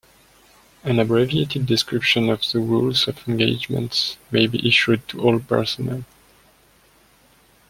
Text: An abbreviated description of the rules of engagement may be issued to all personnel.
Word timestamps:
An 0.83 0.97
abbreviated 0.97 1.67
description 1.67 2.31
of 2.31 2.41
the 2.51 2.57
rules 2.59 3.07
of 3.07 3.19
engagement 3.29 4.17
may 4.31 4.47
be 4.47 4.67
issued 4.67 5.07
to 5.09 5.21
all 5.21 5.37
personnel. 5.39 6.05